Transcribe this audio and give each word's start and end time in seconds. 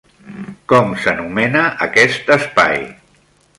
Com 0.73 0.95
s'anomena 1.03 1.63
aquest 1.87 2.35
espai? 2.39 2.85